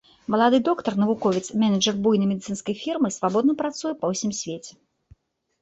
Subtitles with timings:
[0.35, 4.71] Малады доктар, навуковец, менеджар буйной медыцынскай фірмы свабодна працуе па ўсім свеце.